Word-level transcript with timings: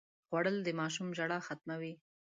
خوړل 0.27 0.57
د 0.63 0.69
ماشوم 0.79 1.07
ژړا 1.17 1.39
ختموي 1.47 1.93